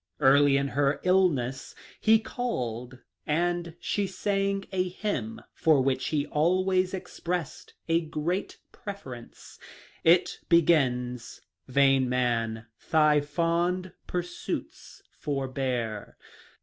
[0.19, 6.25] Early in her ill ness he called, and she sang a hymn for which he
[6.25, 9.59] always expressed a great preference.
[10.03, 16.17] It begins:* Vain man, thy fond pursuits forbear.